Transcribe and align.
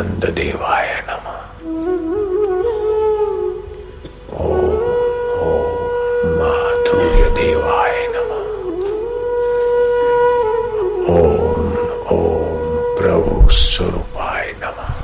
आनंद 0.00 0.24
देवाय 0.24 1.04
नमः। 1.08 1.38
ओम 4.40 6.28
माधुर्य 6.38 7.30
देवाय 7.30 8.08
नमः। 8.08 8.46
ओम 11.14 11.66
ओम, 12.16 12.96
प्रभु 12.98 13.50
स्वरूपाय 13.50 14.54
नमः। 14.64 14.94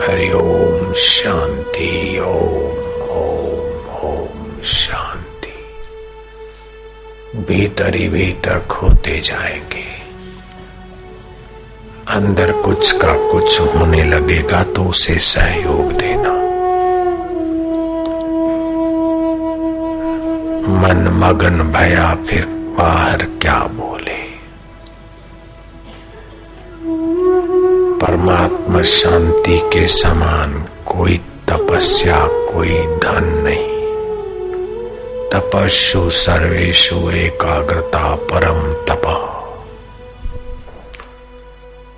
हरि 0.03 0.31
ओम 0.31 0.93
शांति, 0.93 2.19
ओम 2.19 2.81
ओम 3.09 3.95
ओम 4.09 4.61
शांति। 4.63 5.53
भीतर 7.37 7.95
ही 7.95 8.09
भीतर 8.09 8.59
खोते 8.59 9.19
जाएँगे। 9.19 10.01
अंदर 12.07 12.51
कुछ 12.51 12.91
का 12.91 13.31
कुछ 13.31 13.61
होने 13.61 14.03
लगेगा 14.03 14.63
तो 14.63 14.83
उसे 14.83 15.15
सहयोग 15.15 15.91
देना। 15.91 16.41
मन 20.81 21.19
मगन 21.23 21.61
भया, 21.61 22.15
फिर 22.15 22.45
बाहर 22.77 23.17
क्या 23.17 23.59
बोले? 23.59 24.20
परमात्मा 28.21 28.81
शांति 28.81 29.59
के 29.73 29.87
समान 29.87 30.65
कोई 30.85 31.17
तपस्या, 31.49 32.27
कोई 32.27 32.77
धन 32.81 33.23
नहीं। 33.23 33.81
तपस्ु 35.29 36.09
सर्वेशु 36.09 37.11
एकाग्रता 37.11 38.15
परम 38.15 38.73
तप। 38.73 39.27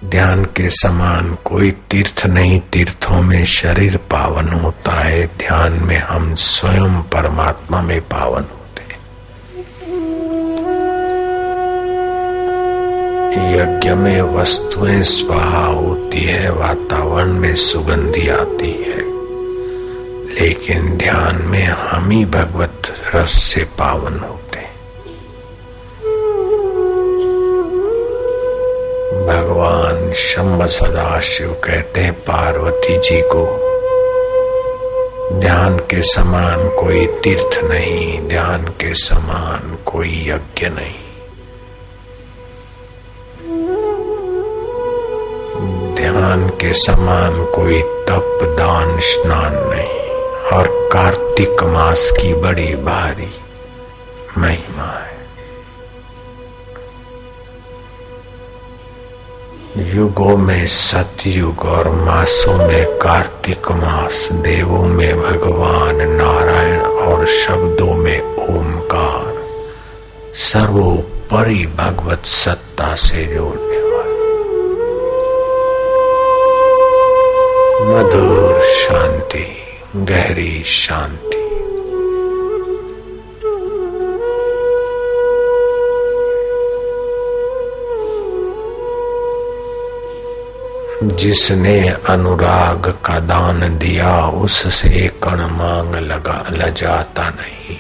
ध्यान 0.06 0.46
के 0.46 0.70
समान 0.70 1.38
कोई 1.46 1.72
तीर्थ 1.72 2.26
नहीं, 2.26 2.60
तीर्थों 2.60 3.22
में 3.22 3.46
शरीर 3.46 3.98
पावन 3.98 4.48
होता 4.50 4.92
है। 4.92 5.28
ध्यान 5.28 5.72
में 5.72 5.98
हम 5.98 6.36
स्वयं 6.36 7.02
परमात्मा 7.02 7.82
में 7.82 8.02
पावन 8.02 8.42
होते 8.42 8.63
यज्ञ 13.34 13.94
में 13.94 14.22
वस्तुएँ 14.22 15.04
स्वाहा 15.04 15.66
होती 15.66 16.22
है, 16.22 16.52
वातावरण 16.52 17.34
में 17.34 17.56
सुगंधी 17.56 18.30
आती 18.30 18.72
है। 18.72 19.14
लेकिन 20.40 20.98
ध्यान 20.98 21.42
में 21.42 21.66
हम 21.66 22.10
ही 22.10 22.26
भगवत 22.26 22.82
रस 23.16 23.32
से 23.32 23.64
पावन 23.64 24.20
होते 24.20 24.44
भगवान 29.28 30.14
शंभ 30.14 30.66
सदाशिव 30.66 31.62
कहते 31.64 32.02
हैं, 32.02 32.14
पार्वती 32.14 32.98
जी 32.98 33.22
को, 33.22 33.60
ध्यान 35.40 35.78
के 35.78 36.04
समान 36.04 36.70
कोई 36.70 37.06
तीर्थ 37.06 37.64
नहीं, 37.64 38.28
ध्यान 38.28 38.66
के 38.66 38.94
समान 38.94 39.78
कोई 39.86 40.26
यज्ञ 40.28 40.68
नहीं। 40.68 41.03
ध्यान 46.24 46.50
के 46.50 46.74
समान 46.74 47.46
कोई 47.46 47.82
तप 47.82 48.40
दान 48.44 49.00
स्नान 49.00 49.54
नहीं। 49.56 50.10
और 50.58 50.90
कार्तिक 50.94 51.64
मास 51.64 52.12
की 52.22 52.34
बड़ी 52.34 52.76
भारी 52.76 53.32
महिमा 54.38 54.84
है। 54.84 55.18
युगों 59.96 60.38
में 60.38 60.68
सतयुग 60.68 61.60
और 61.60 61.90
मासों 61.90 62.68
में 62.68 62.86
कार्तिक 62.86 63.72
मास, 63.72 64.30
देवों 64.32 64.86
में 64.86 65.22
भगवान 65.22 65.96
नारायण 65.96 66.80
और 66.80 67.28
शब्दों 67.28 67.96
में 67.96 68.22
ओमकार। 68.36 69.44
सर्वोपरि 70.34 71.74
भगवत 71.78 72.26
सत्ता 72.26 72.96
से 72.96 73.36
जोड़ने 73.36 73.83
मधुर 77.84 78.62
शांति, 78.62 79.58
गहरी 79.96 80.64
शांति। 80.64 81.40
जिसने 91.04 91.90
अनुराग 91.90 92.94
का 93.06 93.20
दान 93.20 93.78
दिया, 93.78 94.28
उससे 94.28 95.08
कण 95.08 95.36
मांग 95.36 95.96
लगा, 95.96 96.46
लजाता 96.52 97.30
नहीं। 97.30 97.78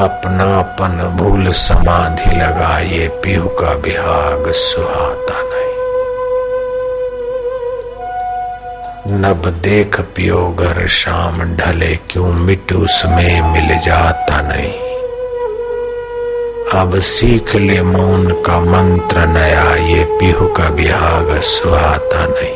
अपनापन 0.00 1.16
भूल 1.16 1.52
समाधि 1.52 2.36
लगा, 2.36 2.78
ये 2.78 3.08
पीहू 3.08 3.48
का 3.48 3.74
बिहाग 3.74 4.52
सुहाता 4.52 5.42
नहीं 5.42 5.51
नब 9.08 9.46
देख 9.46 10.00
पियो 10.00 10.56
घर 10.58 10.86
शाम 10.86 11.56
ढले, 11.56 11.96
क्यों 11.96 12.32
मिट 12.32 12.72
उसमें 12.72 13.52
मिल 13.52 13.78
जाता 13.78 14.40
नहीं? 14.40 14.72
अब 16.80 17.00
सीख 17.00 17.56
ले 17.56 17.82
मौन 17.82 18.42
का 18.46 18.60
मंत्र 18.60 19.26
नया, 19.26 19.74
ये 19.74 20.04
पीहू 20.04 20.46
का 20.46 20.68
बिहाग 20.68 21.40
सुहाता 21.40 22.26
नहीं। 22.26 22.54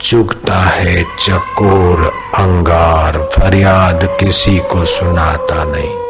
चुगता 0.00 0.54
है 0.54 1.04
चकोर, 1.04 2.12
अंगार, 2.34 3.18
फरियाद 3.18 4.16
किसी 4.20 4.58
को 4.58 4.84
सुनाता 4.84 5.64
नहीं। 5.64 6.03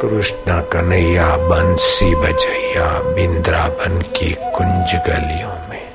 कृष्ण 0.00 0.60
कन्हैया, 0.60 1.36
बंसी 1.36 2.14
बजैया, 2.14 3.00
बिंद्रावन 3.00 4.00
की 4.00 4.32
कुंज 4.32 4.94
गलियों 5.06 5.68
में। 5.68 5.92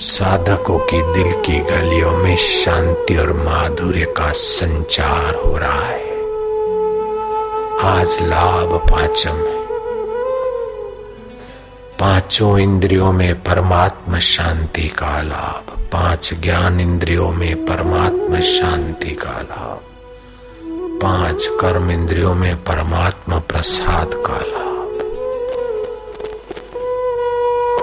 साधकों 0.00 0.78
की 0.78 1.12
दिल 1.12 1.32
की 1.32 1.58
गलियों 1.58 2.12
में 2.12 2.36
शांति 2.36 3.16
और 3.16 3.32
माधुर्य 3.32 4.04
का 4.04 4.32
संचार 4.32 5.34
हो 5.34 5.56
रहा 5.56 5.86
है। 5.86 6.14
आज 7.80 8.22
लाभ 8.22 8.74
पाचम 8.92 9.36
है। 9.36 9.63
पाँचों 12.00 12.58
इंद्रियों 12.58 13.12
में 13.12 13.34
परमात्मा 13.42 14.18
शांति 14.18 14.88
का 14.88 15.22
लाभ, 15.22 15.90
पाँच 15.92 16.34
ज्ञान 16.34 16.80
इंद्रियों 16.80 17.30
में 17.30 17.66
परमात्मा 17.66 18.40
शांति 18.40 19.10
का 19.10 19.40
लाभ, 19.40 19.80
पाँच 21.02 21.46
कर्म 21.60 21.90
इंद्रियों 21.90 22.34
में 22.34 22.56
परमात्मा 22.56 23.38
प्रसाद 23.38 24.14
का 24.26 24.38
लाभ। 24.38 24.98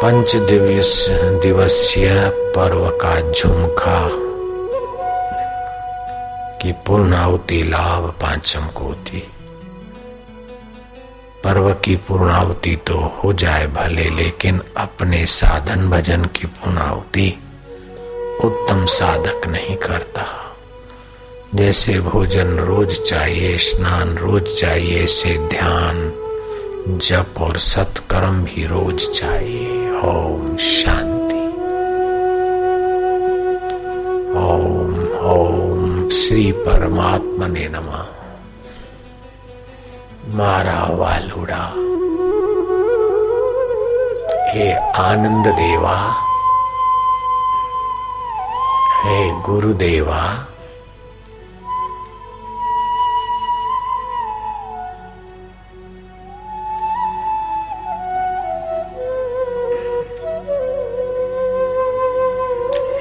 पंच 0.02 0.36
दिवस 0.36 1.06
दिवसीय 1.44 2.30
पर्व 2.56 2.90
का 3.02 3.32
झुमका 3.32 4.08
की 6.60 6.72
पूर्णावती 6.72 7.64
लाभ 7.64 8.10
पांचम 8.22 8.68
को 8.68 8.84
होती 8.84 9.28
पर्व 11.44 11.74
की 11.74 11.96
पूर्णावती 11.96 12.76
तो 12.76 12.98
हो 12.98 13.34
जाए 13.34 13.68
भले, 13.68 14.10
लेकिन 14.10 14.62
अपने 14.78 15.26
साधन 15.26 15.90
भजन 15.90 16.26
की 16.26 16.48
पूर्णावती 16.48 17.40
उत्तम 18.44 18.86
साधक 18.86 19.48
नहीं 19.48 19.76
करता। 19.76 20.26
जैसे 21.56 22.00
भोजन 22.00 22.48
रोज 22.48 23.02
चाहिए, 23.02 23.58
स्नान 23.58 24.18
रोज 24.18 24.60
चाहिए 24.60 25.06
से 25.08 25.38
ध्यान, 25.48 26.14
जप 26.88 27.34
और 27.38 27.58
सत्कर्म 27.58 28.44
भी 28.44 28.66
रोज 28.66 29.10
चाहिए। 29.10 29.92
ओम 29.92 30.58
शांति। 30.58 31.48
ओम 34.40 34.96
ओम 35.32 36.10
श्री 36.10 36.52
परमात्मा 36.52 37.48
ने 37.48 37.68
नमः। 37.68 38.21
मारा 40.28 40.84
वालुड़ा। 40.98 41.64
हे 44.52 44.72
आनंद 45.02 45.48
देवा 45.48 45.98
हे 49.04 49.42
गुरुदेवा 49.42 50.22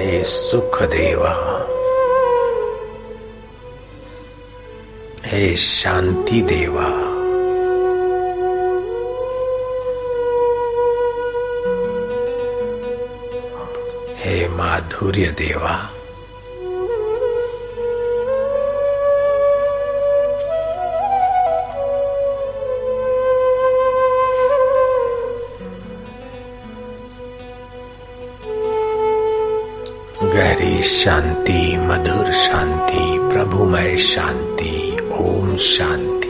हे 0.00 0.22
सुख 0.24 0.82
देवा 0.82 1.34
हे 5.26 5.56
शांति 5.56 6.42
देवा 6.42 7.09
माधुर्य 14.70 15.26
देवा। 15.26 15.90
गहरी 30.24 30.82
शांति 30.82 31.76
मधुर 31.76 32.32
शांति 32.32 33.18
प्रभुमय 33.34 33.96
शांति 33.96 34.96
ओम 35.12 35.56
शांति। 35.56 36.29